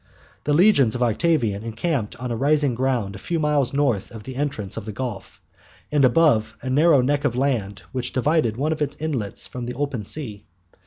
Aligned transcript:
The 0.45 0.53
legions 0.55 0.95
of 0.95 1.03
Octavian 1.03 1.61
encamped 1.61 2.15
on 2.15 2.31
a 2.31 2.35
rising 2.35 2.73
ground 2.73 3.13
a 3.13 3.19
few 3.19 3.39
miles 3.39 3.71
north 3.71 4.09
of 4.09 4.23
the 4.23 4.35
entrance 4.35 4.75
of 4.75 4.85
the 4.85 4.91
Gulf, 4.91 5.43
and 5.91 6.03
above 6.03 6.55
a 6.63 6.71
narrow 6.71 7.01
neck 7.01 7.23
of 7.23 7.35
land 7.35 7.83
which 7.91 8.11
divided 8.11 8.57
one 8.57 8.71
of 8.73 8.81
its 8.81 8.95
inlets 8.99 9.45
from 9.45 9.67
the 9.67 9.75
open 9.75 10.01
sea. 10.03 10.47